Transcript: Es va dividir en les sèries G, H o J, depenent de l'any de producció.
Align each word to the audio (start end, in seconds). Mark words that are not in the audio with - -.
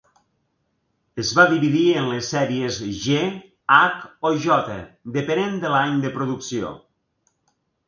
Es 1.23 1.33
va 1.39 1.43
dividir 1.51 1.83
en 2.03 2.07
les 2.13 2.29
sèries 2.35 2.79
G, 3.03 3.19
H 3.81 4.11
o 4.31 4.33
J, 4.47 4.59
depenent 5.21 5.63
de 5.67 5.75
l'any 5.77 6.03
de 6.09 6.15
producció. 6.19 6.75